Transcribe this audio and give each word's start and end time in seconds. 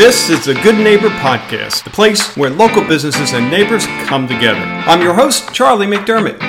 This 0.00 0.30
is 0.30 0.46
the 0.46 0.54
Good 0.54 0.76
Neighbor 0.76 1.10
Podcast, 1.10 1.84
the 1.84 1.90
place 1.90 2.34
where 2.34 2.48
local 2.48 2.82
businesses 2.82 3.34
and 3.34 3.50
neighbors 3.50 3.84
come 4.06 4.26
together. 4.26 4.58
I'm 4.58 5.02
your 5.02 5.12
host, 5.12 5.52
Charlie 5.52 5.86
McDermott. 5.86 6.40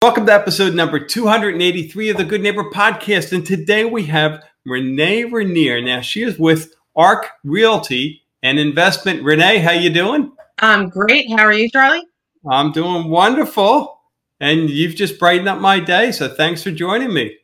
Welcome 0.00 0.26
to 0.26 0.32
episode 0.32 0.76
number 0.76 1.00
283 1.00 2.10
of 2.10 2.18
the 2.18 2.24
Good 2.24 2.40
Neighbor 2.40 2.70
Podcast. 2.70 3.32
And 3.32 3.44
today 3.44 3.84
we 3.84 4.04
have 4.04 4.44
Renee 4.64 5.24
Rainier. 5.24 5.80
Now, 5.82 6.02
she 6.02 6.22
is 6.22 6.38
with 6.38 6.72
ARC 6.94 7.26
Realty 7.42 8.22
and 8.44 8.60
Investment. 8.60 9.24
Renee, 9.24 9.58
how 9.58 9.72
you 9.72 9.90
doing? 9.90 10.30
I'm 10.60 10.88
great. 10.88 11.28
How 11.32 11.46
are 11.46 11.52
you, 11.52 11.68
Charlie? 11.68 12.06
I'm 12.48 12.70
doing 12.70 13.10
wonderful. 13.10 14.00
And 14.38 14.70
you've 14.70 14.94
just 14.94 15.18
brightened 15.18 15.48
up 15.48 15.58
my 15.58 15.80
day, 15.80 16.12
so 16.12 16.28
thanks 16.28 16.62
for 16.62 16.70
joining 16.70 17.12
me. 17.12 17.38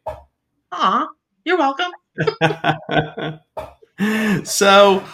Aw, 0.71 1.09
you're 1.45 1.59
welcome. 1.59 1.91
so 4.45 5.05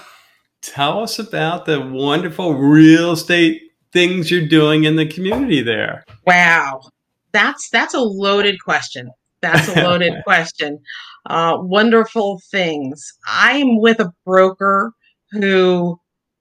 tell 0.62 1.02
us 1.02 1.18
about 1.18 1.66
the 1.66 1.80
wonderful 1.80 2.54
real 2.54 3.12
estate 3.12 3.62
things 3.92 4.30
you're 4.30 4.46
doing 4.46 4.84
in 4.84 4.96
the 4.96 5.06
community 5.06 5.62
there. 5.62 6.04
Wow. 6.26 6.82
That's 7.32 7.68
that's 7.70 7.94
a 7.94 8.00
loaded 8.00 8.62
question. 8.62 9.10
That's 9.40 9.68
a 9.68 9.74
loaded 9.84 10.22
question. 10.24 10.78
Uh, 11.26 11.58
wonderful 11.60 12.40
things. 12.50 13.12
I'm 13.26 13.80
with 13.80 14.00
a 14.00 14.12
broker 14.24 14.92
who 15.32 15.98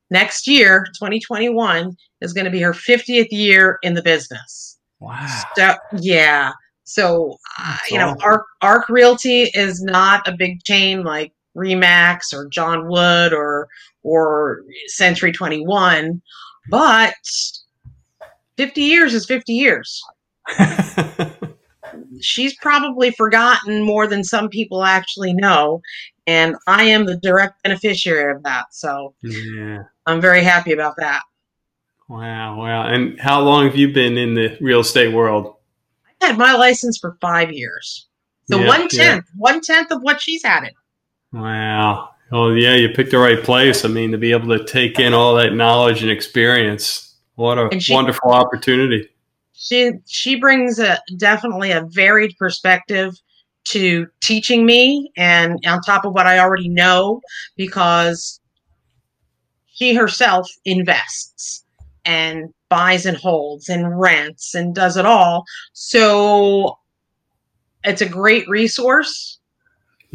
next 0.09 0.47
year, 0.47 0.85
2021, 0.97 1.95
is 2.21 2.33
going 2.33 2.45
to 2.45 2.51
be 2.51 2.61
her 2.61 2.73
50th 2.73 3.27
year 3.31 3.79
in 3.81 3.93
the 3.93 4.03
business. 4.03 4.77
Wow. 4.99 5.43
So, 5.57 5.73
yeah. 5.99 6.51
So, 6.83 7.37
uh, 7.59 7.77
you 7.89 7.97
know, 7.97 8.15
Arc, 8.21 8.45
Arc 8.61 8.89
Realty 8.89 9.43
is 9.53 9.81
not 9.81 10.27
a 10.27 10.35
big 10.37 10.63
chain 10.63 11.03
like 11.03 11.33
Remax 11.55 12.33
or 12.33 12.47
John 12.47 12.87
Wood 12.87 13.33
or 13.33 13.67
or 14.03 14.63
Century 14.87 15.31
21, 15.31 16.21
but 16.69 17.15
50 18.57 18.81
years 18.81 19.13
is 19.13 19.25
50 19.25 19.53
years. 19.53 20.03
She's 22.21 22.55
probably 22.57 23.11
forgotten 23.11 23.81
more 23.81 24.07
than 24.07 24.23
some 24.23 24.49
people 24.49 24.83
actually 24.83 25.33
know, 25.33 25.81
and 26.27 26.55
I 26.67 26.83
am 26.83 27.05
the 27.05 27.17
direct 27.17 27.63
beneficiary 27.63 28.35
of 28.35 28.43
that. 28.43 28.65
So, 28.71 29.15
yeah. 29.23 29.83
I'm 30.05 30.21
very 30.21 30.43
happy 30.43 30.71
about 30.71 30.95
that. 30.97 31.21
Wow, 32.07 32.59
wow. 32.59 32.87
And 32.87 33.19
how 33.19 33.41
long 33.41 33.65
have 33.65 33.75
you 33.75 33.91
been 33.91 34.17
in 34.17 34.35
the 34.35 34.55
real 34.61 34.81
estate 34.81 35.13
world? 35.13 35.55
I 36.21 36.27
had 36.27 36.37
my 36.37 36.53
license 36.53 36.97
for 36.97 37.17
five 37.19 37.51
years. 37.51 38.07
So 38.49 38.59
yeah, 38.59 38.67
one 38.67 38.87
tenth, 38.87 39.25
yeah. 39.25 39.37
one 39.37 39.61
tenth 39.61 39.91
of 39.91 40.01
what 40.03 40.21
she's 40.21 40.43
had 40.43 40.65
it. 40.65 40.73
Wow. 41.35 42.11
Well, 42.31 42.53
yeah, 42.53 42.75
you 42.75 42.89
picked 42.89 43.11
the 43.11 43.17
right 43.17 43.43
place. 43.43 43.83
I 43.83 43.89
mean, 43.89 44.11
to 44.11 44.17
be 44.17 44.31
able 44.31 44.57
to 44.57 44.63
take 44.63 44.99
in 44.99 45.13
all 45.13 45.35
that 45.35 45.53
knowledge 45.53 46.01
and 46.01 46.09
experience, 46.09 47.13
what 47.35 47.57
a 47.57 47.77
she, 47.77 47.93
wonderful 47.93 48.31
opportunity. 48.31 49.09
She 49.51 49.91
she 50.05 50.35
brings 50.39 50.79
a 50.79 50.97
definitely 51.17 51.71
a 51.71 51.81
varied 51.89 52.37
perspective 52.39 53.13
to 53.65 54.07
teaching 54.21 54.65
me, 54.65 55.11
and 55.17 55.59
on 55.67 55.81
top 55.81 56.05
of 56.05 56.13
what 56.13 56.25
I 56.25 56.39
already 56.39 56.69
know, 56.69 57.21
because 57.57 58.39
she 59.67 59.93
herself 59.93 60.49
invests 60.63 61.65
and 62.05 62.53
buys 62.69 63.05
and 63.05 63.17
holds 63.17 63.67
and 63.67 63.99
rents 63.99 64.55
and 64.55 64.73
does 64.73 64.95
it 64.95 65.05
all. 65.05 65.43
So 65.73 66.79
it's 67.83 68.01
a 68.01 68.07
great 68.07 68.47
resource 68.47 69.34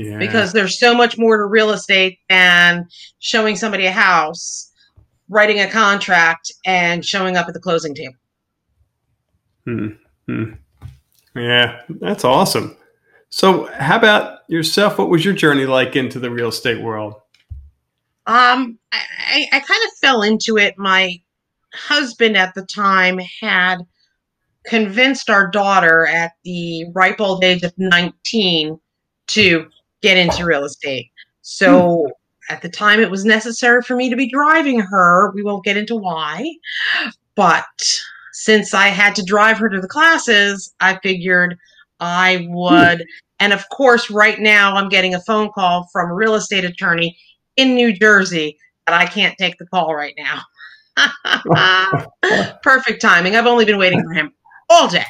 yeah. 0.00 0.16
Because 0.16 0.54
there's 0.54 0.78
so 0.78 0.94
much 0.94 1.18
more 1.18 1.36
to 1.36 1.44
real 1.44 1.70
estate 1.70 2.20
than 2.30 2.88
showing 3.18 3.54
somebody 3.54 3.84
a 3.84 3.92
house, 3.92 4.72
writing 5.28 5.60
a 5.60 5.68
contract, 5.68 6.50
and 6.64 7.04
showing 7.04 7.36
up 7.36 7.48
at 7.48 7.54
the 7.54 7.60
closing 7.60 7.94
table. 7.94 8.14
Hmm. 9.64 9.88
hmm. 10.26 10.52
Yeah, 11.34 11.82
that's 11.88 12.24
awesome. 12.24 12.76
So, 13.28 13.66
how 13.74 13.96
about 13.96 14.38
yourself? 14.48 14.98
What 14.98 15.10
was 15.10 15.22
your 15.22 15.34
journey 15.34 15.66
like 15.66 15.94
into 15.94 16.18
the 16.18 16.30
real 16.30 16.48
estate 16.48 16.80
world? 16.82 17.14
Um, 18.26 18.78
I, 18.90 19.46
I 19.52 19.60
kind 19.60 19.84
of 19.84 19.98
fell 20.00 20.22
into 20.22 20.56
it. 20.56 20.78
My 20.78 21.20
husband 21.74 22.38
at 22.38 22.54
the 22.54 22.64
time 22.64 23.20
had 23.40 23.78
convinced 24.64 25.28
our 25.28 25.50
daughter 25.50 26.06
at 26.06 26.32
the 26.42 26.86
ripe 26.94 27.20
old 27.20 27.44
age 27.44 27.62
of 27.62 27.74
19 27.76 28.80
to 29.28 29.70
get 30.02 30.16
into 30.16 30.44
real 30.44 30.64
estate. 30.64 31.10
So 31.42 32.06
hmm. 32.06 32.52
at 32.52 32.62
the 32.62 32.68
time, 32.68 33.00
it 33.00 33.10
was 33.10 33.24
necessary 33.24 33.82
for 33.82 33.96
me 33.96 34.10
to 34.10 34.16
be 34.16 34.30
driving 34.30 34.80
her. 34.80 35.32
We 35.34 35.42
won't 35.42 35.64
get 35.64 35.76
into 35.76 35.96
why. 35.96 36.50
But 37.34 37.64
since 38.32 38.74
I 38.74 38.88
had 38.88 39.14
to 39.16 39.24
drive 39.24 39.58
her 39.58 39.68
to 39.68 39.80
the 39.80 39.88
classes, 39.88 40.74
I 40.80 40.98
figured 41.02 41.56
I 42.00 42.46
would. 42.50 43.04
And 43.38 43.52
of 43.52 43.68
course, 43.70 44.10
right 44.10 44.38
now, 44.38 44.76
I'm 44.76 44.88
getting 44.88 45.14
a 45.14 45.20
phone 45.20 45.50
call 45.52 45.88
from 45.92 46.10
a 46.10 46.14
real 46.14 46.34
estate 46.34 46.64
attorney 46.64 47.16
in 47.56 47.74
New 47.74 47.92
Jersey 47.92 48.58
that 48.86 48.94
I 48.94 49.06
can't 49.06 49.36
take 49.38 49.58
the 49.58 49.66
call 49.66 49.94
right 49.94 50.14
now. 50.16 50.42
Perfect 52.62 53.00
timing. 53.00 53.36
I've 53.36 53.46
only 53.46 53.64
been 53.64 53.78
waiting 53.78 54.02
for 54.02 54.12
him 54.12 54.32
all 54.68 54.88
day. 54.88 55.04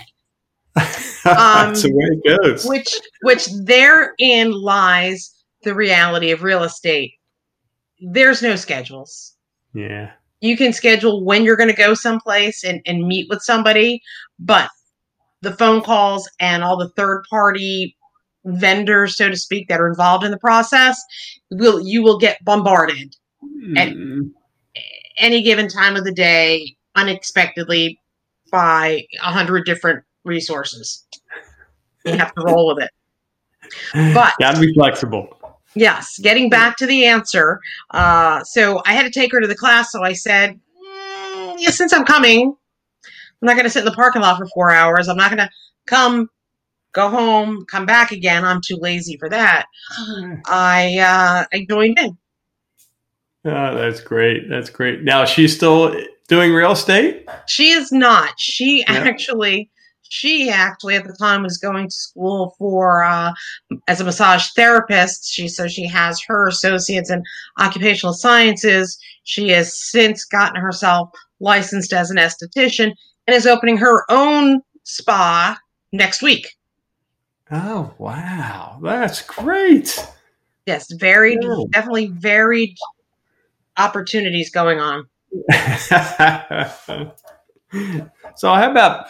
That's 0.75 1.83
the 1.83 1.93
way 1.93 2.19
it 2.23 2.43
goes. 2.43 2.65
Which, 2.65 2.99
which 3.23 3.49
therein 3.65 4.53
lies 4.53 5.35
the 5.63 5.75
reality 5.75 6.31
of 6.31 6.43
real 6.43 6.63
estate. 6.63 7.13
There's 8.01 8.43
no 8.43 8.57
schedules. 8.57 9.35
Yeah. 9.75 10.13
You 10.41 10.57
can 10.57 10.73
schedule 10.73 11.23
when 11.25 11.45
you're 11.45 11.57
going 11.57 11.69
to 11.69 11.77
go 11.77 11.93
someplace 11.93 12.65
and, 12.65 12.81
and 12.87 13.07
meet 13.07 13.29
with 13.29 13.43
somebody, 13.43 14.03
but 14.39 14.71
the 15.43 15.53
phone 15.53 15.83
calls 15.83 16.29
and 16.41 16.65
all 16.65 16.77
the 16.77 16.89
third 16.91 17.25
party 17.29 17.97
vendors, 18.45 19.17
so 19.17 19.29
to 19.29 19.37
speak, 19.37 19.69
that 19.69 19.81
are 19.81 19.89
involved 19.89 20.25
in 20.25 20.31
the 20.31 20.39
process, 20.39 20.99
will 21.51 21.81
you 21.81 22.03
will 22.03 22.19
get 22.19 22.43
bombarded 22.45 23.15
mm. 23.45 23.79
at 23.79 23.95
any 25.19 25.43
given 25.43 25.69
time 25.69 25.97
of 25.97 26.05
the 26.05 26.13
day, 26.13 26.75
unexpectedly 26.97 28.01
by 28.51 29.03
a 29.23 29.31
hundred 29.31 29.67
different 29.67 30.03
resources. 30.25 31.07
You 32.05 32.15
have 32.15 32.35
to 32.35 32.43
roll 32.43 32.75
with 32.75 32.85
it. 32.85 32.91
But 34.15 34.35
gotta 34.41 34.61
be 34.61 34.73
flexible. 34.75 35.37
Yes, 35.75 36.19
getting 36.19 36.51
back 36.51 36.77
to 36.79 36.87
the 36.87 37.05
answer. 37.05 37.61
Uh, 37.91 38.43
so 38.43 38.83
I 38.87 38.93
had 38.93 39.05
to 39.05 39.11
take 39.11 39.31
her 39.33 39.41
to 39.41 39.47
the 39.47 39.55
class. 39.55 39.93
So 39.93 40.03
I 40.03 40.13
said, 40.13 40.55
mm, 40.55 41.55
yeah, 41.59 41.71
since 41.71 41.93
I'm 41.93 42.05
coming, 42.05 42.57
I'm 43.41 43.47
not 43.47 43.55
going 43.55 43.65
to 43.65 43.71
sit 43.71 43.81
in 43.81 43.85
the 43.85 43.93
parking 43.93 44.23
lot 44.23 44.37
for 44.37 44.47
four 44.47 44.71
hours. 44.71 45.09
I'm 45.09 45.17
not 45.17 45.31
going 45.31 45.39
to 45.39 45.51
come, 45.87 46.29
go 46.93 47.09
home, 47.09 47.65
come 47.67 47.87
back 47.87 48.11
again. 48.11 48.45
I'm 48.45 48.61
too 48.61 48.77
lazy 48.77 49.17
for 49.17 49.29
that. 49.29 49.67
I 50.47 50.99
uh, 50.99 51.45
I 51.53 51.67
joined 51.69 51.99
in. 51.99 52.19
Oh, 53.45 53.75
that's 53.75 54.01
great. 54.01 54.51
That's 54.51 54.69
great. 54.69 55.03
Now 55.03 55.25
she's 55.25 55.55
still 55.55 55.95
doing 56.29 56.53
real 56.53 56.73
estate. 56.73 57.27
She 57.47 57.71
is 57.71 57.91
not. 57.91 58.39
She 58.39 58.81
yeah. 58.81 58.93
actually 58.93 59.71
she 60.11 60.51
actually 60.51 60.97
at 60.97 61.05
the 61.05 61.13
time 61.13 61.43
was 61.45 61.57
going 61.57 61.89
to 61.89 61.95
school 61.95 62.55
for 62.59 63.05
uh, 63.05 63.33
as 63.87 64.01
a 64.01 64.05
massage 64.05 64.49
therapist. 64.57 65.33
She 65.33 65.47
so 65.49 65.69
she 65.69 65.87
has 65.87 66.21
her 66.27 66.49
associates 66.49 67.11
in 67.11 67.23
occupational 67.59 68.13
sciences. 68.13 68.99
She 69.23 69.51
has 69.51 69.75
since 69.75 70.25
gotten 70.25 70.61
herself 70.61 71.11
licensed 71.39 71.93
as 71.93 72.11
an 72.11 72.17
esthetician 72.17 72.93
and 73.27 73.37
is 73.37 73.47
opening 73.47 73.77
her 73.77 74.05
own 74.11 74.61
spa 74.83 75.57
next 75.93 76.23
week. 76.23 76.57
Oh 77.53 77.95
wow, 77.99 78.81
that's 78.83 79.23
great. 79.23 80.07
Yes, 80.67 80.91
varied, 80.93 81.39
oh. 81.45 81.69
definitely 81.71 82.09
varied 82.09 82.77
opportunities 83.77 84.51
going 84.51 84.81
on. 84.81 85.09
so 88.37 88.53
how 88.55 88.71
about 88.71 89.07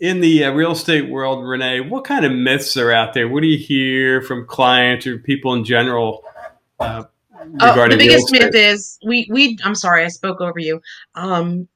in 0.00 0.20
the 0.20 0.44
uh, 0.44 0.52
real 0.52 0.72
estate 0.72 1.08
world, 1.08 1.44
Renee, 1.44 1.80
what 1.80 2.04
kind 2.04 2.24
of 2.24 2.32
myths 2.32 2.76
are 2.76 2.92
out 2.92 3.14
there? 3.14 3.28
What 3.28 3.40
do 3.40 3.48
you 3.48 3.58
hear 3.58 4.22
from 4.22 4.46
clients 4.46 5.06
or 5.06 5.18
people 5.18 5.54
in 5.54 5.64
general 5.64 6.24
uh, 6.78 7.04
regarding 7.44 7.96
oh, 7.96 7.98
the 7.98 8.08
biggest 8.08 8.32
myth 8.32 8.54
is 8.54 8.98
we 9.04 9.28
we. 9.30 9.58
I'm 9.64 9.74
sorry, 9.74 10.04
I 10.04 10.08
spoke 10.08 10.40
over 10.40 10.58
you. 10.58 10.80
Um, 11.14 11.68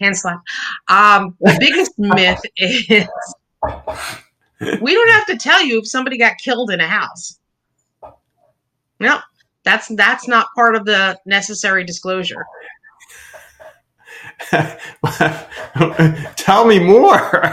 hand 0.00 0.16
slap. 0.16 0.40
Um, 0.88 1.36
the 1.40 1.56
biggest 1.58 1.92
myth 1.98 2.40
is 2.56 3.08
we 4.80 4.94
don't 4.94 5.10
have 5.10 5.26
to 5.26 5.36
tell 5.36 5.62
you 5.62 5.78
if 5.80 5.88
somebody 5.88 6.18
got 6.18 6.38
killed 6.38 6.70
in 6.70 6.80
a 6.80 6.88
house. 6.88 7.38
No, 9.00 9.18
that's 9.64 9.88
that's 9.88 10.28
not 10.28 10.48
part 10.54 10.76
of 10.76 10.84
the 10.84 11.18
necessary 11.26 11.84
disclosure. 11.84 12.44
Tell 16.36 16.66
me 16.66 16.78
more. 16.78 17.52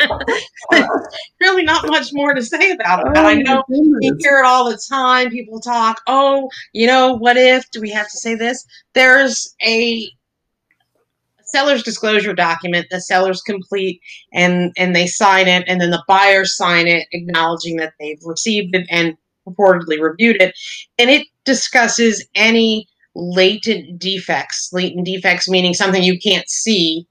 really 1.40 1.64
not 1.64 1.86
much 1.88 2.08
more 2.12 2.34
to 2.34 2.42
say 2.42 2.70
about 2.72 3.06
it. 3.06 3.14
But 3.14 3.24
I 3.24 3.34
oh, 3.34 3.38
know 3.38 3.64
you 3.68 4.16
hear 4.18 4.40
it 4.40 4.44
all 4.44 4.70
the 4.70 4.80
time. 4.88 5.30
People 5.30 5.60
talk, 5.60 6.00
oh, 6.06 6.48
you 6.72 6.86
know, 6.86 7.14
what 7.14 7.36
if? 7.36 7.70
Do 7.70 7.80
we 7.80 7.90
have 7.90 8.08
to 8.10 8.16
say 8.16 8.34
this? 8.34 8.64
There's 8.94 9.54
a 9.64 10.10
seller's 11.44 11.82
disclosure 11.82 12.34
document 12.34 12.86
the 12.90 13.00
sellers 13.00 13.40
complete 13.40 14.02
and 14.34 14.70
and 14.76 14.94
they 14.94 15.06
sign 15.06 15.48
it 15.48 15.64
and 15.66 15.80
then 15.80 15.90
the 15.90 16.04
buyers 16.06 16.54
sign 16.54 16.86
it 16.86 17.08
acknowledging 17.12 17.76
that 17.76 17.94
they've 17.98 18.20
received 18.24 18.74
it 18.74 18.86
and 18.90 19.16
purportedly 19.46 19.98
reviewed 19.98 20.36
it 20.42 20.54
and 20.98 21.08
it 21.08 21.26
discusses 21.46 22.26
any 22.34 22.86
latent 23.18 23.98
defects 23.98 24.70
latent 24.72 25.04
defects 25.04 25.48
meaning 25.48 25.74
something 25.74 26.02
you 26.02 26.18
can't 26.18 26.48
see 26.48 27.06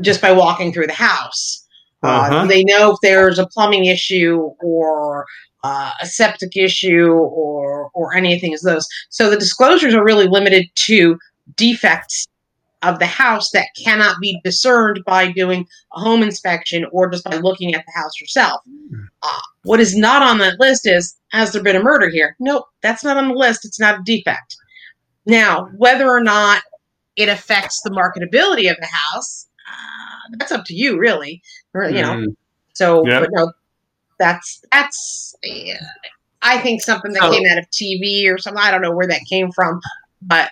just 0.00 0.20
by 0.20 0.32
walking 0.32 0.72
through 0.72 0.86
the 0.86 0.92
house 0.92 1.66
uh, 2.02 2.08
uh-huh. 2.08 2.36
uh, 2.36 2.46
they 2.46 2.64
know 2.64 2.92
if 2.92 2.98
there's 3.02 3.38
a 3.38 3.46
plumbing 3.46 3.84
issue 3.84 4.50
or 4.60 5.26
uh, 5.64 5.90
a 6.00 6.06
septic 6.06 6.56
issue 6.56 7.12
or 7.12 7.90
or 7.94 8.14
anything 8.14 8.54
as 8.54 8.62
those 8.62 8.86
so 9.10 9.28
the 9.28 9.36
disclosures 9.36 9.94
are 9.94 10.04
really 10.04 10.26
limited 10.26 10.64
to 10.74 11.18
defects 11.56 12.26
of 12.82 12.98
the 12.98 13.06
house 13.06 13.50
that 13.50 13.68
cannot 13.76 14.20
be 14.20 14.40
discerned 14.44 15.02
by 15.04 15.32
doing 15.32 15.66
a 15.94 16.00
home 16.00 16.22
inspection 16.22 16.86
or 16.92 17.10
just 17.10 17.24
by 17.24 17.36
looking 17.36 17.74
at 17.74 17.84
the 17.84 18.00
house 18.00 18.20
yourself. 18.20 18.60
Hmm. 18.66 19.00
Uh, 19.22 19.40
what 19.64 19.80
is 19.80 19.96
not 19.96 20.22
on 20.22 20.38
that 20.38 20.60
list 20.60 20.86
is 20.86 21.16
has 21.32 21.52
there 21.52 21.62
been 21.62 21.76
a 21.76 21.82
murder 21.82 22.08
here? 22.08 22.36
Nope, 22.38 22.66
that's 22.82 23.04
not 23.04 23.16
on 23.16 23.28
the 23.28 23.34
list. 23.34 23.64
It's 23.64 23.80
not 23.80 24.00
a 24.00 24.02
defect. 24.04 24.56
Now, 25.28 25.66
whether 25.76 26.08
or 26.08 26.22
not 26.22 26.62
it 27.16 27.28
affects 27.28 27.82
the 27.82 27.90
marketability 27.90 28.70
of 28.70 28.78
the 28.80 28.88
house, 28.90 29.46
uh, 29.68 30.36
that's 30.38 30.50
up 30.50 30.64
to 30.64 30.74
you, 30.74 30.98
really. 30.98 31.42
Or, 31.74 31.84
you 31.84 32.00
know, 32.00 32.14
mm. 32.14 32.36
so 32.72 33.06
yep. 33.06 33.20
but 33.20 33.30
no, 33.32 33.52
that's 34.18 34.64
that's. 34.72 35.34
I 36.40 36.58
think 36.58 36.82
something 36.82 37.12
that 37.12 37.24
oh. 37.24 37.32
came 37.32 37.46
out 37.50 37.58
of 37.58 37.68
TV 37.70 38.32
or 38.32 38.38
something. 38.38 38.62
I 38.62 38.70
don't 38.70 38.80
know 38.80 38.92
where 38.92 39.06
that 39.06 39.20
came 39.28 39.52
from, 39.52 39.80
but 40.22 40.50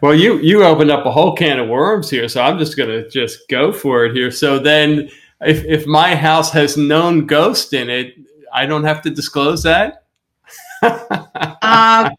well, 0.00 0.14
you 0.14 0.38
you 0.38 0.64
opened 0.64 0.90
up 0.90 1.04
a 1.04 1.10
whole 1.10 1.36
can 1.36 1.58
of 1.58 1.68
worms 1.68 2.08
here, 2.08 2.28
so 2.28 2.42
I'm 2.42 2.58
just 2.58 2.76
gonna 2.76 3.08
just 3.08 3.48
go 3.48 3.72
for 3.72 4.06
it 4.06 4.14
here. 4.14 4.30
So 4.30 4.58
then, 4.58 5.10
if 5.42 5.64
if 5.64 5.86
my 5.86 6.14
house 6.14 6.50
has 6.52 6.76
known 6.76 7.26
ghost 7.26 7.74
in 7.74 7.90
it, 7.90 8.14
I 8.52 8.64
don't 8.64 8.84
have 8.84 9.02
to 9.02 9.10
disclose 9.10 9.62
that. 9.64 10.04
uh, 10.82 12.10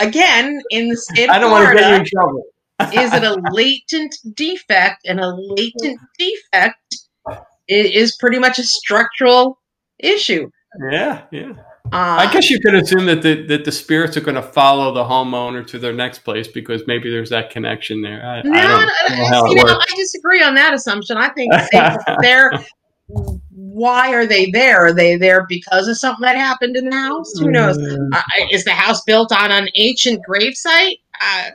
again, 0.00 0.60
in 0.70 0.88
the 0.88 0.96
state 0.96 1.24
of 1.24 1.30
I 1.30 1.38
don't 1.38 1.50
Florida, 1.50 1.66
want 1.66 1.78
to 1.78 1.82
get 1.82 1.90
you 1.90 1.96
in 1.96 2.04
trouble. 2.04 2.44
is 2.80 3.14
it 3.14 3.22
a 3.22 3.40
latent 3.52 4.14
defect? 4.34 5.02
And 5.06 5.20
a 5.20 5.34
latent 5.34 6.00
defect 6.18 6.96
is 7.68 8.16
pretty 8.16 8.38
much 8.38 8.58
a 8.58 8.64
structural 8.64 9.58
issue. 9.98 10.50
Yeah, 10.90 11.22
yeah. 11.30 11.52
Uh, 11.92 12.16
I 12.18 12.32
guess 12.32 12.50
you 12.50 12.58
could 12.60 12.74
assume 12.74 13.06
that 13.06 13.22
the 13.22 13.46
that 13.46 13.64
the 13.64 13.70
spirits 13.70 14.16
are 14.16 14.22
going 14.22 14.34
to 14.34 14.42
follow 14.42 14.92
the 14.92 15.04
homeowner 15.04 15.64
to 15.66 15.78
their 15.78 15.92
next 15.92 16.20
place 16.20 16.48
because 16.48 16.82
maybe 16.86 17.10
there's 17.10 17.30
that 17.30 17.50
connection 17.50 18.00
there. 18.00 18.24
I, 18.24 18.42
no, 18.42 18.52
I, 18.52 18.88
don't 19.08 19.54
know, 19.54 19.62
know 19.62 19.78
I 19.78 19.94
disagree 19.94 20.42
on 20.42 20.54
that 20.54 20.72
assumption. 20.72 21.18
I 21.18 21.28
think 21.28 21.52
they're 22.20 22.50
why 23.74 24.14
are 24.14 24.24
they 24.24 24.50
there? 24.52 24.86
Are 24.86 24.92
they 24.92 25.16
there 25.16 25.46
because 25.48 25.88
of 25.88 25.98
something 25.98 26.22
that 26.22 26.36
happened 26.36 26.76
in 26.76 26.88
the 26.88 26.96
house? 26.96 27.36
Who 27.38 27.50
knows? 27.50 27.76
Uh, 27.76 28.22
is 28.52 28.64
the 28.64 28.70
house 28.70 29.02
built 29.02 29.32
on 29.32 29.50
an 29.50 29.68
ancient 29.74 30.22
gravesite? 30.28 31.00
Uh, 31.20 31.50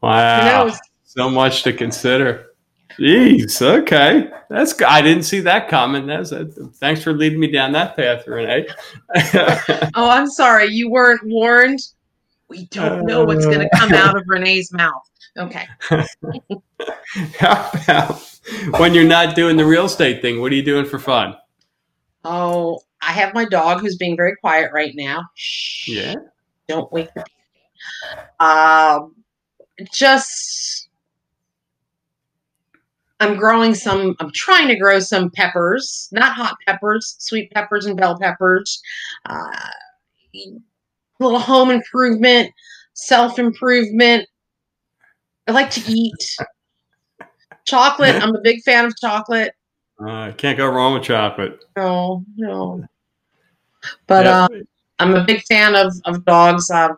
wow, 0.00 0.72
so 1.02 1.28
much 1.28 1.64
to 1.64 1.72
consider. 1.72 2.52
Jeez, 2.96 3.60
okay, 3.60 4.30
that's 4.48 4.80
I 4.82 5.02
didn't 5.02 5.24
see 5.24 5.40
that 5.40 5.68
coming. 5.68 6.06
That's 6.06 6.30
a, 6.30 6.44
thanks 6.44 7.02
for 7.02 7.12
leading 7.12 7.40
me 7.40 7.50
down 7.50 7.72
that 7.72 7.96
path, 7.96 8.26
Renee. 8.28 8.68
oh, 9.96 10.08
I'm 10.08 10.28
sorry, 10.28 10.68
you 10.68 10.90
weren't 10.90 11.22
warned. 11.24 11.80
We 12.48 12.66
don't 12.66 13.04
know 13.04 13.24
what's 13.24 13.46
going 13.46 13.60
to 13.60 13.70
come 13.74 13.94
out 13.94 14.16
of 14.16 14.24
Renee's 14.28 14.72
mouth. 14.72 15.08
Okay. 15.38 15.66
How 17.38 17.70
about 17.74 18.20
when 18.78 18.94
you're 18.94 19.04
not 19.04 19.34
doing 19.34 19.56
the 19.56 19.64
real 19.64 19.86
estate 19.86 20.20
thing? 20.20 20.40
What 20.40 20.52
are 20.52 20.54
you 20.54 20.62
doing 20.62 20.84
for 20.84 20.98
fun? 20.98 21.34
Oh, 22.24 22.80
I 23.00 23.12
have 23.12 23.34
my 23.34 23.44
dog 23.44 23.80
who's 23.80 23.96
being 23.96 24.16
very 24.16 24.36
quiet 24.36 24.70
right 24.72 24.92
now. 24.94 25.24
Shh. 25.34 25.88
Yeah. 25.88 26.14
Don't 26.68 26.92
wake 26.92 27.12
the. 27.14 27.24
Um, 28.38 29.16
just 29.92 30.88
I'm 33.22 33.36
growing 33.36 33.72
some, 33.72 34.16
I'm 34.18 34.32
trying 34.34 34.66
to 34.66 34.76
grow 34.76 34.98
some 34.98 35.30
peppers, 35.30 36.08
not 36.10 36.32
hot 36.32 36.56
peppers, 36.66 37.14
sweet 37.20 37.52
peppers 37.52 37.86
and 37.86 37.96
bell 37.96 38.18
peppers. 38.18 38.82
Uh, 39.28 39.48
a 40.34 40.52
little 41.20 41.38
home 41.38 41.70
improvement, 41.70 42.50
self 42.94 43.38
improvement. 43.38 44.26
I 45.46 45.52
like 45.52 45.70
to 45.72 45.82
eat 45.90 46.36
chocolate. 47.64 48.22
I'm 48.22 48.34
a 48.34 48.40
big 48.40 48.62
fan 48.62 48.84
of 48.84 48.96
chocolate. 48.96 49.54
Uh, 49.98 50.32
can't 50.32 50.58
go 50.58 50.68
wrong 50.68 50.94
with 50.94 51.04
chocolate. 51.04 51.64
No, 51.76 52.24
no. 52.36 52.84
But 54.06 54.26
uh, 54.26 54.48
I'm 54.98 55.14
a 55.14 55.24
big 55.24 55.42
fan 55.44 55.74
of, 55.74 55.94
of 56.04 56.24
dogs. 56.24 56.70
Uh, 56.70 56.94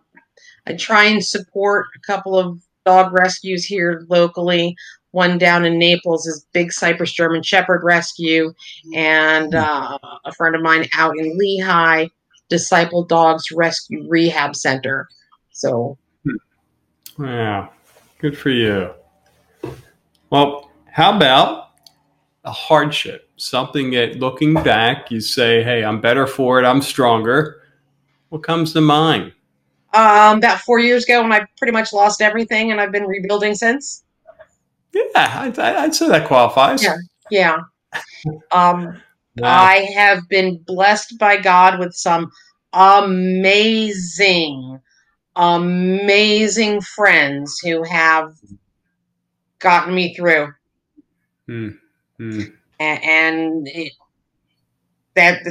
I 0.66 0.74
try 0.74 1.04
and 1.04 1.24
support 1.24 1.86
a 1.96 2.00
couple 2.00 2.38
of 2.38 2.62
dog 2.84 3.12
rescues 3.12 3.64
here 3.64 4.04
locally 4.08 4.76
one 5.14 5.38
down 5.38 5.64
in 5.64 5.78
Naples 5.78 6.26
is 6.26 6.44
Big 6.52 6.72
Cypress 6.72 7.12
German 7.12 7.44
Shepherd 7.44 7.84
Rescue, 7.84 8.52
and 8.94 9.52
hmm. 9.52 9.58
uh, 9.58 9.96
a 10.24 10.32
friend 10.32 10.56
of 10.56 10.62
mine 10.62 10.88
out 10.92 11.16
in 11.16 11.38
Lehigh, 11.38 12.08
Disciple 12.48 13.04
Dogs 13.04 13.52
Rescue 13.52 14.06
Rehab 14.08 14.56
Center. 14.56 15.08
So, 15.52 15.96
yeah, 17.16 17.68
good 18.24 18.38
for 18.38 18.48
you. 18.48 18.90
Well, 20.30 20.70
how 20.90 21.14
about 21.14 21.72
a 22.44 22.50
hardship? 22.50 23.28
Something 23.36 23.90
that 23.90 24.18
looking 24.18 24.54
back, 24.54 25.10
you 25.10 25.20
say, 25.20 25.62
hey, 25.62 25.84
I'm 25.84 26.00
better 26.00 26.26
for 26.26 26.58
it, 26.58 26.64
I'm 26.64 26.80
stronger. 26.80 27.60
What 28.30 28.42
comes 28.42 28.72
to 28.72 28.80
mind? 28.80 29.34
Um, 29.92 30.38
about 30.38 30.60
four 30.60 30.78
years 30.78 31.04
ago, 31.04 31.22
when 31.22 31.34
I 31.34 31.44
pretty 31.58 31.74
much 31.74 31.92
lost 31.92 32.22
everything 32.22 32.70
and 32.70 32.80
I've 32.80 32.92
been 32.92 33.04
rebuilding 33.04 33.54
since. 33.54 34.04
Yeah, 34.94 35.02
I'd, 35.14 35.58
I'd 35.58 35.94
say 35.94 36.08
that 36.08 36.26
qualifies. 36.26 36.82
Yeah, 36.82 36.96
yeah. 37.30 37.56
Um, 38.52 38.86
wow. 39.36 39.64
I 39.64 39.86
have 39.94 40.26
been 40.30 40.62
blessed 40.66 41.18
by 41.18 41.36
God 41.36 41.78
with 41.78 41.92
some 41.92 42.30
amazing, 42.72 44.80
amazing 45.36 46.80
friends 46.80 47.58
who 47.58 47.82
have 47.82 48.34
gotten 49.58 49.94
me 49.94 50.14
through. 50.14 50.52
Mm. 51.48 51.78
Mm. 52.20 52.52
And, 52.80 53.04
and 53.04 53.68
it, 53.68 53.92
that 55.14 55.42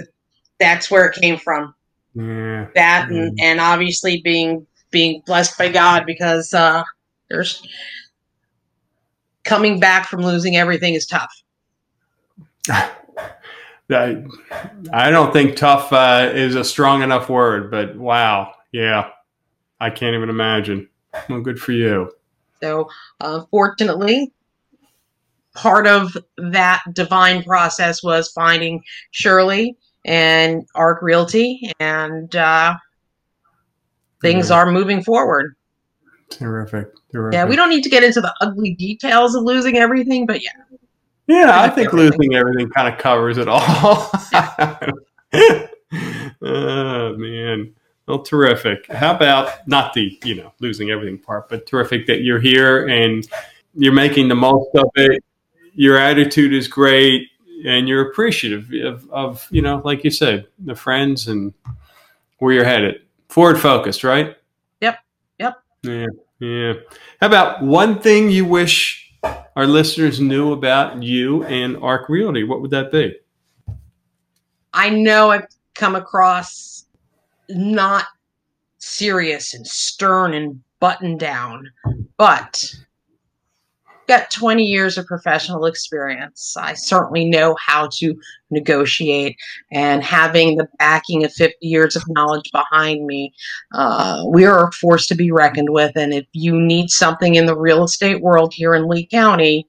that's 0.60 0.90
where 0.90 1.06
it 1.06 1.16
came 1.16 1.38
from. 1.38 1.74
Yeah. 2.16 2.68
That 2.76 3.10
and, 3.10 3.38
mm. 3.38 3.42
and 3.42 3.60
obviously 3.60 4.22
being 4.22 4.66
being 4.92 5.24
blessed 5.26 5.58
by 5.58 5.70
God 5.70 6.06
because 6.06 6.54
uh, 6.54 6.84
there's 7.30 7.66
coming 9.44 9.80
back 9.80 10.08
from 10.08 10.22
losing 10.22 10.56
everything 10.56 10.94
is 10.94 11.06
tough. 11.06 11.34
I, 13.90 14.24
I 14.94 15.10
don't 15.10 15.34
think 15.34 15.56
tough 15.56 15.92
uh, 15.92 16.32
is 16.34 16.56
a 16.56 16.64
strong 16.64 17.02
enough 17.02 17.30
word, 17.30 17.70
but 17.70 17.96
wow, 17.98 18.54
yeah, 18.72 19.10
I 19.84 19.90
can't 19.90 20.16
even 20.16 20.30
imagine. 20.30 20.88
Well, 21.28 21.42
good 21.42 21.60
for 21.60 21.74
you. 21.74 22.10
So, 22.62 22.90
uh, 23.20 23.44
fortunately, 23.52 24.32
part 25.56 25.88
of 25.88 26.16
that 26.38 26.82
divine 26.94 27.44
process 27.44 28.02
was 28.02 28.32
finding 28.32 28.82
Shirley 29.12 29.76
and 30.06 30.66
Arc 30.74 31.02
Realty, 31.02 31.70
and 31.82 32.34
uh, 32.34 32.78
things 34.22 34.50
are 34.52 34.72
moving 34.72 35.04
forward. 35.04 35.54
Terrific. 36.30 36.88
Terrific. 37.12 37.34
Yeah, 37.34 37.44
we 37.44 37.58
don't 37.58 37.70
need 37.70 37.84
to 37.84 37.90
get 37.90 38.06
into 38.06 38.22
the 38.22 38.34
ugly 38.40 38.76
details 38.76 39.36
of 39.36 39.44
losing 39.44 39.76
everything, 39.76 40.26
but 40.26 40.42
yeah. 40.42 40.52
Yeah, 41.28 41.60
I 41.62 41.68
think 41.68 41.88
everything. 41.88 42.20
losing 42.20 42.36
everything 42.36 42.70
kind 42.70 42.88
of 42.88 42.98
covers 42.98 43.38
it 43.38 43.50
all. 43.50 43.62
oh 46.42 47.18
man. 47.18 47.74
Well, 48.08 48.20
terrific. 48.20 48.92
How 48.92 49.16
about 49.16 49.68
not 49.68 49.94
the, 49.94 50.20
you 50.24 50.36
know, 50.36 50.54
losing 50.60 50.90
everything 50.90 51.18
part, 51.18 51.48
but 51.50 51.66
terrific 51.66 52.06
that 52.08 52.22
you're 52.22 52.40
here 52.40 52.88
and 52.88 53.28
you're 53.76 53.94
making 53.94 54.28
the 54.28 54.36
most 54.36 54.70
of 54.76 54.90
it. 54.96 55.24
Your 55.74 55.98
attitude 55.98 56.54
is 56.54 56.68
great 56.68 57.30
and 57.66 57.88
you're 57.88 58.10
appreciative 58.10 58.70
of, 58.86 59.10
of 59.10 59.48
you 59.52 59.62
know, 59.62 59.82
like 59.86 60.04
you 60.04 60.12
said, 60.12 60.48
the 60.60 60.76
friends 60.76 61.28
and 61.28 61.54
where 62.40 62.54
you're 62.54 62.66
headed. 62.66 63.02
Forward 63.30 63.60
focused, 63.60 64.04
right? 64.04 64.36
Yep. 64.82 65.00
Yep. 65.40 65.64
Yeah. 65.84 66.06
Yeah. 66.40 66.74
How 67.22 67.28
about 67.28 67.64
one 67.64 68.00
thing 68.00 68.30
you 68.30 68.44
wish 68.44 69.14
our 69.56 69.66
listeners 69.66 70.20
knew 70.20 70.52
about 70.52 71.02
you 71.02 71.46
and 71.46 71.78
Arc 71.78 72.10
Realty? 72.10 72.44
What 72.44 72.62
would 72.62 72.72
that 72.72 72.92
be? 72.92 73.16
I 74.74 74.90
know 74.90 75.32
I've 75.32 75.48
come 75.74 75.96
across 75.96 76.73
not 77.54 78.06
serious 78.80 79.54
and 79.54 79.66
stern 79.66 80.34
and 80.34 80.62
buttoned 80.80 81.20
down, 81.20 81.72
but 82.18 82.74
got 84.08 84.30
20 84.32 84.64
years 84.64 84.98
of 84.98 85.06
professional 85.06 85.66
experience. 85.66 86.56
I 86.58 86.74
certainly 86.74 87.26
know 87.26 87.56
how 87.66 87.90
to 87.94 88.16
negotiate, 88.50 89.38
and 89.72 90.04
having 90.04 90.58
the 90.58 90.68
backing 90.80 91.24
of 91.24 91.34
50 91.34 91.56
years 91.62 91.96
of 91.96 92.04
knowledge 92.10 92.50
behind 92.52 93.06
me, 93.06 93.34
uh, 93.74 94.24
we 94.28 94.46
are 94.46 94.68
a 94.68 94.72
force 94.72 95.08
to 95.08 95.16
be 95.16 95.32
reckoned 95.32 95.70
with. 95.70 95.96
And 95.96 96.14
if 96.14 96.26
you 96.34 96.60
need 96.60 96.90
something 96.90 97.36
in 97.36 97.46
the 97.46 97.58
real 97.58 97.84
estate 97.84 98.22
world 98.22 98.54
here 98.54 98.76
in 98.76 98.88
Lee 98.88 99.06
County, 99.06 99.68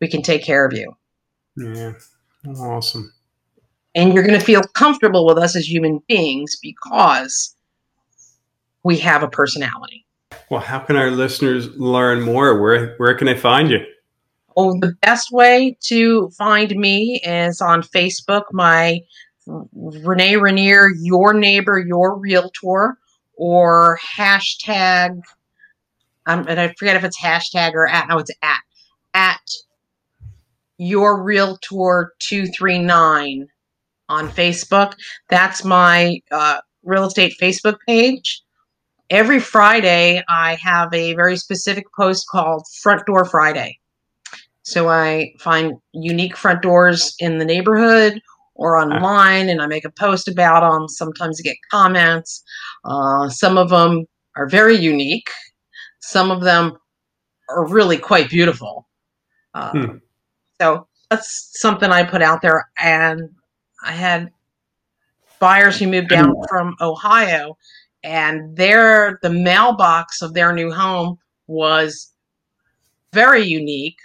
we 0.00 0.08
can 0.08 0.22
take 0.22 0.42
care 0.42 0.64
of 0.64 0.72
you. 0.72 0.96
Yeah, 1.56 1.92
awesome. 2.58 3.12
And 3.94 4.14
you're 4.14 4.24
going 4.24 4.38
to 4.38 4.44
feel 4.44 4.62
comfortable 4.74 5.26
with 5.26 5.38
us 5.38 5.56
as 5.56 5.68
human 5.68 6.00
beings 6.08 6.56
because 6.62 7.56
we 8.84 8.98
have 8.98 9.22
a 9.22 9.28
personality. 9.28 10.06
Well, 10.48 10.60
how 10.60 10.78
can 10.80 10.96
our 10.96 11.10
listeners 11.10 11.68
learn 11.76 12.22
more? 12.22 12.60
Where 12.60 12.94
where 12.96 13.14
can 13.14 13.26
they 13.26 13.36
find 13.36 13.70
you? 13.70 13.84
Oh, 14.56 14.78
the 14.80 14.94
best 15.02 15.30
way 15.32 15.76
to 15.82 16.30
find 16.30 16.70
me 16.76 17.20
is 17.24 17.60
on 17.60 17.82
Facebook. 17.82 18.44
My 18.52 19.00
Renee 19.46 20.36
Rainier, 20.36 20.90
your 21.00 21.32
neighbor, 21.34 21.78
your 21.78 22.16
realtor, 22.16 22.98
or 23.34 23.98
hashtag. 24.16 25.20
Um, 26.26 26.46
and 26.48 26.60
I 26.60 26.74
forget 26.78 26.96
if 26.96 27.04
it's 27.04 27.20
hashtag 27.20 27.74
or 27.74 27.88
at. 27.88 28.08
No, 28.08 28.18
it's 28.18 28.30
at 28.42 28.60
at 29.14 29.50
your 30.78 31.22
realtor 31.22 32.12
two 32.18 32.46
three 32.46 32.78
nine 32.78 33.48
on 34.10 34.28
Facebook. 34.28 34.92
That's 35.30 35.64
my 35.64 36.20
uh, 36.30 36.60
real 36.84 37.06
estate 37.06 37.34
Facebook 37.40 37.78
page 37.88 38.42
every 39.10 39.40
Friday, 39.40 40.22
I 40.28 40.54
have 40.56 40.94
a 40.94 41.14
very 41.14 41.36
specific 41.36 41.84
post 41.94 42.26
called 42.30 42.64
Front 42.80 43.04
Door 43.06 43.26
Friday. 43.26 43.78
So 44.62 44.88
I 44.88 45.32
find 45.40 45.74
unique 45.92 46.36
front 46.36 46.62
doors 46.62 47.14
in 47.18 47.38
the 47.38 47.44
neighborhood 47.44 48.20
or 48.54 48.76
online, 48.76 49.48
and 49.48 49.60
I 49.60 49.66
make 49.66 49.84
a 49.84 49.90
post 49.90 50.28
about 50.28 50.60
them. 50.60 50.88
Sometimes 50.88 51.40
I 51.40 51.42
get 51.42 51.56
comments. 51.70 52.42
Uh, 52.84 53.28
some 53.28 53.58
of 53.58 53.70
them 53.70 54.04
are 54.36 54.48
very 54.48 54.76
unique. 54.76 55.28
Some 56.00 56.30
of 56.30 56.42
them 56.42 56.76
are 57.48 57.66
really 57.66 57.96
quite 57.96 58.30
beautiful. 58.30 58.86
Uh, 59.54 59.70
hmm. 59.72 59.96
So 60.60 60.86
that's 61.08 61.50
something 61.58 61.90
I 61.90 62.04
put 62.04 62.22
out 62.22 62.42
there. 62.42 62.70
And 62.78 63.30
I 63.82 63.92
had 63.92 64.30
buyers 65.38 65.78
who 65.78 65.88
moved 65.88 66.08
down 66.08 66.34
from 66.48 66.76
Ohio 66.80 67.56
and 68.02 68.56
their 68.56 69.18
the 69.22 69.30
mailbox 69.30 70.22
of 70.22 70.34
their 70.34 70.52
new 70.52 70.70
home 70.72 71.18
was 71.46 72.12
very 73.12 73.42
unique. 73.42 73.98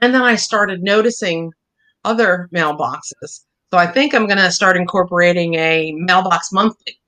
And 0.00 0.14
then 0.14 0.22
I 0.22 0.34
started 0.34 0.82
noticing 0.82 1.52
other 2.04 2.48
mailboxes. 2.54 3.44
So 3.70 3.78
I 3.78 3.86
think 3.86 4.14
I'm 4.14 4.26
going 4.26 4.38
to 4.38 4.50
start 4.50 4.76
incorporating 4.76 5.54
a 5.54 5.92
mailbox 5.96 6.52
monthly. 6.52 6.98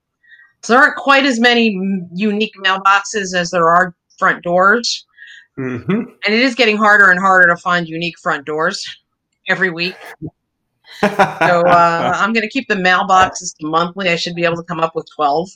So 0.63 0.73
there 0.73 0.81
aren't 0.81 0.95
quite 0.95 1.25
as 1.25 1.39
many 1.39 1.79
unique 2.13 2.53
mailboxes 2.63 3.35
as 3.35 3.51
there 3.51 3.69
are 3.69 3.93
front 4.17 4.43
doors. 4.43 5.05
Mm-hmm. 5.59 5.91
And 5.91 6.33
it 6.33 6.39
is 6.39 6.55
getting 6.55 6.77
harder 6.77 7.11
and 7.11 7.19
harder 7.19 7.47
to 7.47 7.57
find 7.57 7.87
unique 7.87 8.17
front 8.19 8.45
doors 8.45 8.83
every 9.47 9.69
week 9.69 9.95
so 11.01 11.07
uh, 11.67 12.13
I'm 12.15 12.33
going 12.33 12.43
to 12.43 12.49
keep 12.49 12.67
the 12.67 12.75
mailboxes 12.75 13.55
monthly. 13.61 14.09
I 14.09 14.15
should 14.15 14.35
be 14.35 14.45
able 14.45 14.57
to 14.57 14.63
come 14.63 14.79
up 14.79 14.95
with 14.95 15.07
12. 15.15 15.49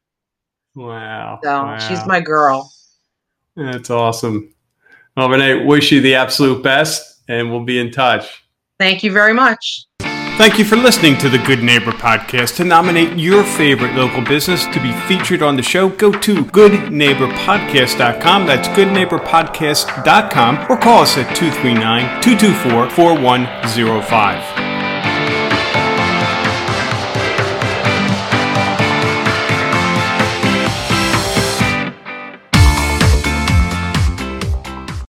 Wow. 0.74 1.40
So 1.44 1.50
wow. 1.50 1.78
she's 1.78 2.06
my 2.06 2.22
girl. 2.22 2.72
That's 3.56 3.90
awesome. 3.90 4.54
Well, 5.16 5.30
Renee, 5.30 5.66
wish 5.66 5.92
you 5.92 6.02
the 6.02 6.16
absolute 6.16 6.64
best, 6.64 7.22
and 7.30 7.52
we'll 7.52 7.64
be 7.64 7.80
in 7.80 7.92
touch. 7.92 8.44
Thank 8.78 9.04
you 9.04 9.14
very 9.14 9.34
much. 9.34 9.86
Thank 10.38 10.60
you 10.60 10.66
for 10.66 10.76
listening 10.76 11.18
to 11.20 11.30
the 11.30 11.38
Good 11.38 11.64
Neighbor 11.64 11.94
Podcast. 11.94 12.58
To 12.58 12.66
nominate 12.66 13.18
your 13.18 13.46
favorite 13.46 13.96
local 13.96 14.22
business 14.22 14.66
to 14.66 14.82
be 14.82 14.92
featured 15.08 15.42
on 15.42 15.56
the 15.56 15.64
show, 15.64 15.88
go 15.88 16.12
to 16.12 16.44
goodneighborpodcast.com. 16.44 18.46
That's 18.46 18.68
goodneighborpodcast.com 18.68 20.66
or 20.70 20.76
call 20.76 21.04
us 21.04 21.18
at 21.18 21.34
239 21.38 22.22
224 22.22 22.90
4105. 22.90 24.65